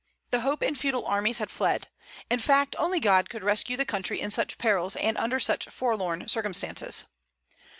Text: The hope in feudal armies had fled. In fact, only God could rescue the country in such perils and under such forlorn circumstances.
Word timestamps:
The 0.31 0.39
hope 0.39 0.63
in 0.63 0.73
feudal 0.73 1.05
armies 1.05 1.37
had 1.37 1.51
fled. 1.51 1.87
In 2.27 2.39
fact, 2.39 2.75
only 2.79 2.99
God 2.99 3.29
could 3.29 3.43
rescue 3.43 3.77
the 3.77 3.85
country 3.85 4.19
in 4.19 4.31
such 4.31 4.57
perils 4.57 4.95
and 4.95 5.15
under 5.15 5.39
such 5.39 5.65
forlorn 5.67 6.27
circumstances. 6.27 7.03